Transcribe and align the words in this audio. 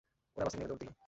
ওরা 0.37 0.43
বাস 0.45 0.51
থেকে 0.51 0.59
নেমে 0.59 0.69
দৌড় 0.71 0.81
দিল। 0.81 0.91